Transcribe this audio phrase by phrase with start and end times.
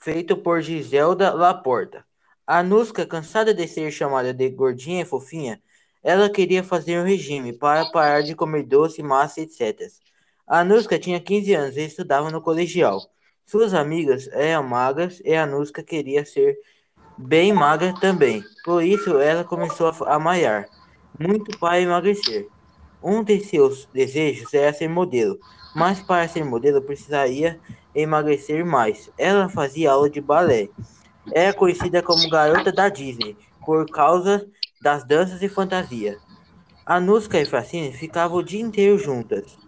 [0.00, 2.04] feito por Giselda Laporta.
[2.46, 5.62] A Nusca, cansada de ser chamada de gordinha e fofinha,
[6.02, 9.78] ela queria fazer um regime para parar de comer doce, massa, etc.
[10.46, 13.00] A Nusca tinha 15 anos e estudava no colegial.
[13.44, 16.58] Suas amigas eram magras e a Nusca queria ser
[17.18, 18.42] bem magra também.
[18.64, 20.66] Por isso, ela começou a malhar
[21.18, 22.48] muito para emagrecer.
[23.02, 25.38] Um de seus desejos era ser modelo,
[25.74, 27.60] mas para ser modelo precisaria
[27.94, 29.10] emagrecer mais.
[29.18, 30.68] Ela fazia aula de balé.
[31.32, 34.46] Era conhecida como garota da Disney por causa
[34.80, 36.18] das danças e fantasia.
[36.86, 39.58] Anuska e Francine ficavam o dia inteiro juntas.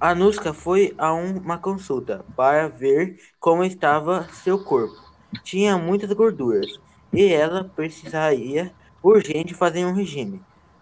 [0.00, 4.94] Anuska foi a uma consulta para ver como estava seu corpo.
[5.42, 6.66] Tinha muitas gorduras
[7.12, 10.40] e ela precisaria urgente fazer um regime.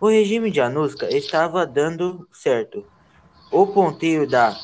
[0.00, 2.84] O regime de Anuska estava dando certo.
[3.50, 4.54] O ponteiro da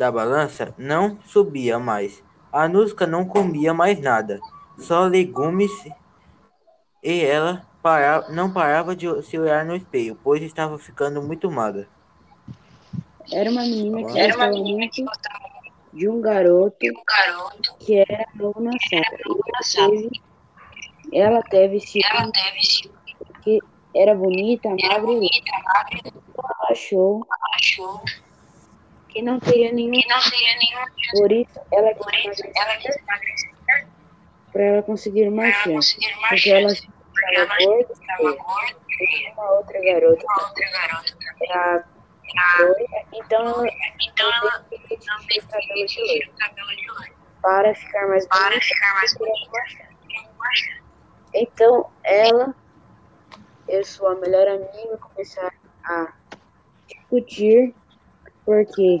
[0.00, 2.24] da balança não subia mais.
[2.50, 4.40] A Nusca não comia mais nada,
[4.78, 5.70] só legumes,
[7.02, 11.86] e ela para, não parava de se olhar no espelho, pois estava ficando muito magra.
[13.30, 15.04] Era uma menina que era gostava muito
[15.92, 16.78] de um garoto,
[17.78, 18.72] que era novo na
[19.62, 20.08] sala.
[21.12, 22.32] Ela teve ciúme
[23.18, 23.58] porque
[23.94, 25.12] era bonita, magra
[26.38, 27.22] ela achou
[29.10, 29.92] que não teria nenhum.
[29.92, 30.86] Que não teria nenhum.
[31.12, 33.52] Por isso, ela quis emagrecer.
[34.52, 35.96] Para ela conseguir mais chance.
[36.28, 38.80] Porque ela estava gorda.
[39.00, 40.24] E uma outra garota.
[40.26, 40.52] Uma.
[41.48, 41.84] Era
[43.12, 43.68] então, ela,
[44.00, 44.96] então ela que
[45.46, 47.14] cabelo de loiro.
[47.42, 49.58] Para ficar mais para ficar mais bonita.
[51.34, 52.54] Então, ela
[53.68, 55.52] e sua melhor amiga começaram
[55.84, 56.12] a
[56.86, 57.74] discutir
[58.50, 59.00] porque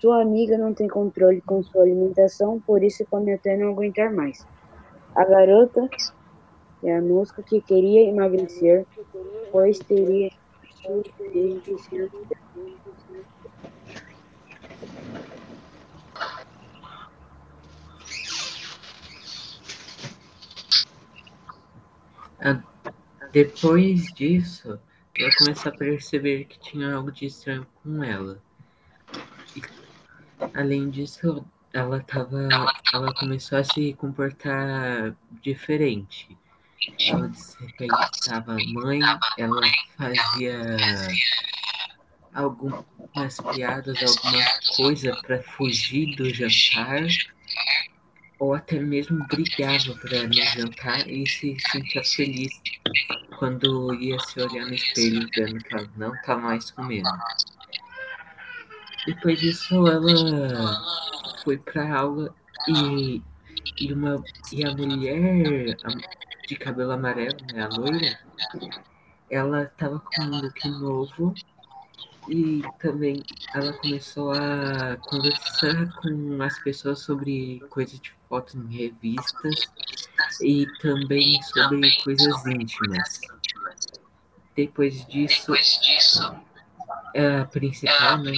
[0.00, 4.38] sua amiga não tem controle com sua alimentação, por isso come até não aguentar mais.
[5.14, 5.86] A garota
[6.82, 8.86] é a mosca que queria emagrecer,
[9.52, 10.30] pois teria
[11.34, 11.76] desde
[23.30, 24.80] Depois disso,
[25.14, 28.47] eu comecei a perceber que tinha algo de estranho com ela.
[30.54, 32.48] Além disso, ela tava,
[32.92, 36.36] ela começou a se comportar diferente.
[37.06, 39.00] Ela desrespeitava a mãe,
[39.36, 39.60] ela
[39.96, 40.76] fazia
[42.32, 44.44] algumas piadas, alguma
[44.76, 47.02] coisa para fugir do jantar,
[48.38, 52.52] ou até mesmo brigava para no jantar e se sentia feliz
[53.38, 57.08] quando ia se olhar no espelho vendo que ela não tá mais comendo.
[59.08, 60.84] Depois disso, ela
[61.42, 62.34] foi pra aula
[62.68, 63.22] e,
[63.80, 65.76] e, uma, e a mulher
[66.46, 68.18] de cabelo amarelo, né, a loira,
[69.30, 71.34] ela tava com um look novo
[72.28, 73.22] e também
[73.54, 79.72] ela começou a conversar com as pessoas sobre coisas de fotos em revistas
[80.42, 83.20] e também sobre coisas íntimas.
[84.54, 85.54] Depois disso,
[87.18, 88.32] a principal, né?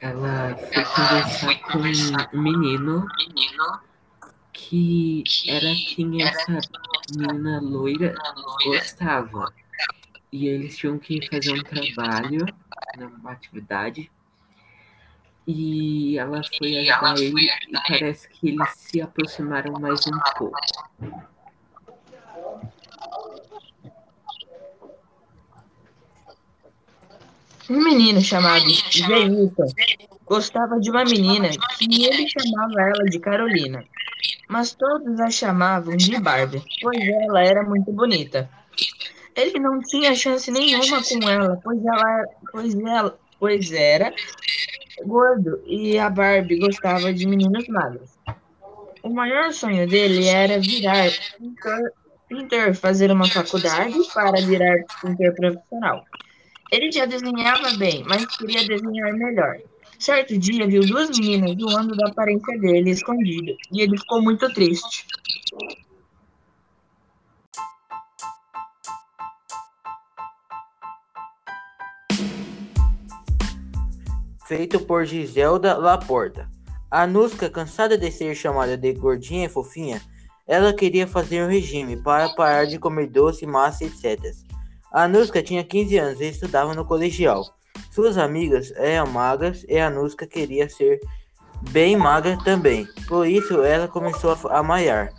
[0.00, 0.84] Ela foi
[1.56, 3.06] conversar com um menino
[4.52, 6.58] que era quem essa
[7.16, 8.14] menina loira
[8.64, 9.52] gostava.
[10.30, 12.46] E eles tinham que fazer um trabalho,
[12.96, 14.10] uma atividade.
[15.46, 20.56] E ela foi ajudar ele e parece que eles se aproximaram mais um pouco.
[27.70, 29.66] Um menino chamado Zeilton
[30.26, 33.84] gostava de uma menina que ele chamava ela de Carolina,
[34.48, 38.48] mas todos a chamavam de Barbie, pois ela era muito bonita.
[39.34, 44.12] Ele não tinha chance nenhuma com ela, pois ela, pois ela, pois era
[45.04, 48.10] gordo e a Barbie gostava de meninos magros.
[49.02, 51.92] O maior sonho dele era virar pintor,
[52.28, 56.04] pintor fazer uma faculdade para virar pintor profissional.
[56.72, 59.58] Ele já desenhava bem, mas queria desenhar melhor.
[59.98, 65.06] Certo dia, viu duas meninas zoando da aparência dele escondido, e ele ficou muito triste.
[74.46, 76.50] Feito por Giselda Laporta.
[76.90, 80.00] A Nusca, cansada de ser chamada de gordinha e fofinha,
[80.46, 84.18] ela queria fazer um regime para parar de comer doce, massa, etc.
[84.92, 87.56] A Anuska tinha 15 anos e estudava no colegial.
[87.90, 91.00] Suas amigas eram magras e a Anuska queria ser
[91.70, 92.86] bem magra também.
[93.08, 95.10] Por isso ela começou a malhar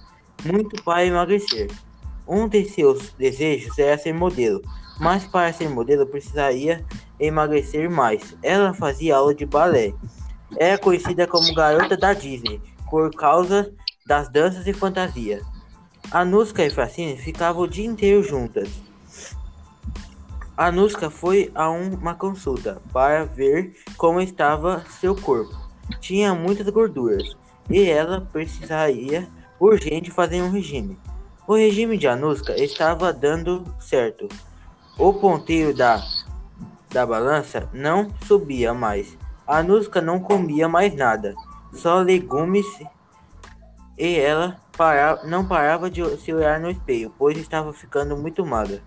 [0.46, 1.72] muito para emagrecer.
[2.28, 4.62] Um de seus desejos era ser modelo,
[5.00, 6.86] mas para ser modelo precisaria
[7.20, 8.38] emagrecer mais.
[8.44, 9.92] Ela fazia aula de balé.
[10.58, 12.62] Era conhecida como garota da Disney
[12.92, 13.74] por causa
[14.06, 15.42] das danças e fantasia.
[16.12, 18.70] Anuska e Francine ficavam o dia inteiro juntas.
[20.56, 25.56] Anuska foi a uma consulta para ver como estava seu corpo.
[26.00, 27.36] Tinha muitas gorduras
[27.70, 29.28] e ela precisaria
[29.60, 31.00] urgente fazer um regime.
[31.48, 34.30] O regime de Anuska estava dando certo.
[34.98, 36.00] O ponteiro da,
[36.92, 39.18] da balança não subia mais.
[39.48, 41.34] Anuska não comia mais nada,
[41.74, 42.66] só legumes
[43.98, 48.82] e ela para, não parava de se olhar no espelho, pois estava ficando muito magra.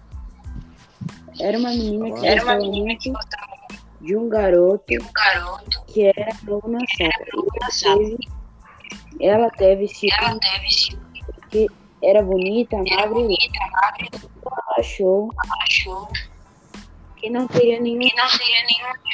[1.40, 3.12] Era uma menina que era gostava muito
[4.00, 4.84] de um garoto,
[5.86, 7.12] que era novo na sala.
[9.18, 10.40] E ela teve ciúme
[11.50, 11.66] que
[12.02, 13.36] era bonita, magra e
[14.44, 15.28] ela achou
[17.16, 18.08] que não teria nenhum.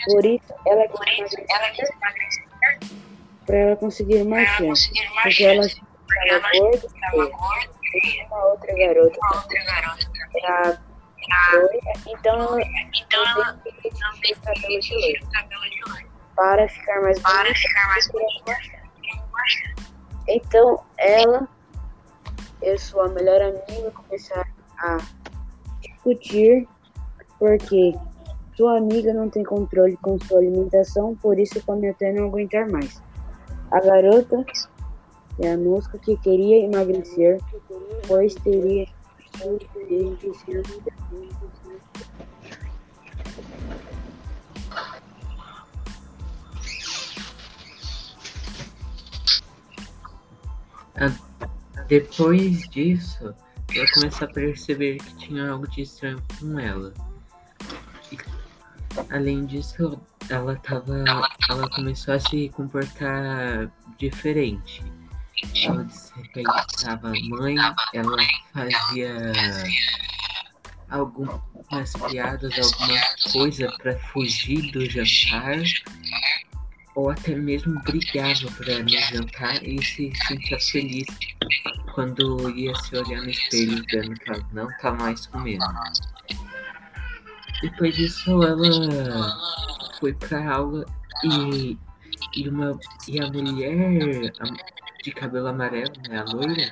[0.06, 1.88] Por isso ela quis
[3.46, 4.90] para ela conseguir mais chance.
[5.22, 6.88] Porque ela estava gorda
[7.94, 9.18] e uma outra garota.
[11.32, 15.26] Era loira, então ela então fez cabelo de loiro.
[16.34, 17.00] Para ficar
[17.88, 18.56] mais bonita.
[20.28, 21.48] Então ela
[22.62, 24.98] e sua melhor amiga começaram a
[25.80, 26.68] discutir
[27.38, 27.94] porque
[28.56, 33.02] sua amiga não tem controle com sua alimentação, por isso come até não aguentar mais.
[33.70, 34.44] A garota
[35.40, 37.40] é a Nusca que queria emagrecer,
[38.06, 38.86] pois teria
[51.92, 53.34] Depois disso,
[53.74, 56.94] eu comecei a perceber que tinha algo de estranho com ela.
[58.10, 58.16] E,
[59.10, 60.00] além disso,
[60.30, 61.04] ela tava.
[61.50, 64.82] Ela começou a se comportar diferente.
[65.64, 67.56] Ela desrespeitava a mãe,
[67.94, 68.16] ela
[68.52, 69.32] fazia
[70.90, 73.00] algumas piadas, alguma
[73.32, 75.62] coisa para fugir do jantar,
[76.94, 81.06] ou até mesmo brigava para no jantar e se sentia feliz
[81.94, 85.64] quando ia se olhar no espelho vendo que ela não tá mais comendo.
[87.62, 89.38] Depois disso ela
[89.98, 90.84] foi pra aula
[91.24, 91.78] e,
[92.34, 92.78] e, uma,
[93.08, 94.32] e a mulher
[95.02, 96.70] de cabelo amarelo, né, a loira,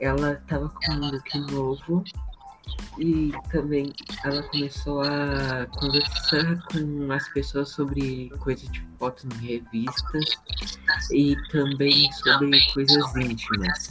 [0.00, 2.04] ela tava com um look novo
[2.98, 3.92] e também
[4.24, 10.24] ela começou a conversar com as pessoas sobre coisas de fotos em revistas
[11.12, 13.90] e também sobre coisas íntimas.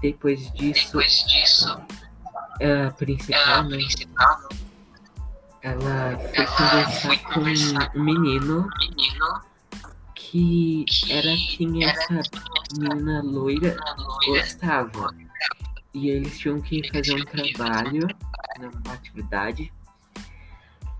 [0.00, 0.98] Depois disso,
[2.60, 3.78] a principal, né?
[5.62, 6.46] Ela foi
[7.18, 8.68] conversar com um menino
[10.32, 12.22] que era quem essa
[12.78, 13.76] menina loira
[14.26, 15.14] gostava.
[15.92, 18.08] E eles tinham que fazer um trabalho,
[18.58, 19.70] uma atividade.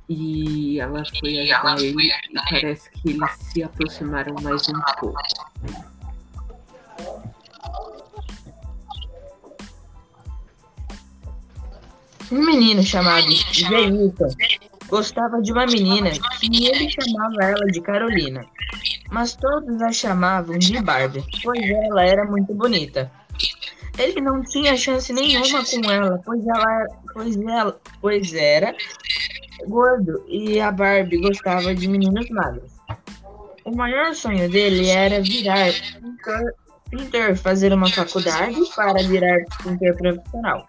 [0.06, 5.18] E ela foi ajudar ele e parece que eles se aproximaram mais um pouco.
[12.30, 14.28] Um menino chamado Zeilton
[14.88, 18.46] gostava de uma menina que ele chamava ela de Carolina,
[19.12, 23.12] mas todos a chamavam de Barbie, pois ela era muito bonita.
[23.98, 28.74] Ele não tinha chance nenhuma com ela, pois ela, pois ela, pois era
[29.68, 32.72] gordo e a Barbie gostava de meninos magros.
[33.66, 36.54] O maior sonho dele era virar pintor,
[36.90, 40.66] pintor fazer uma faculdade para virar pintor profissional.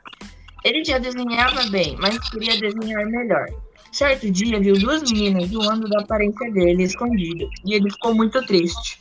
[0.65, 3.45] Ele já desenhava bem, mas queria desenhar melhor.
[3.93, 8.97] Certo dia viu duas meninas zoando da aparência dele escondido e ele ficou muito triste.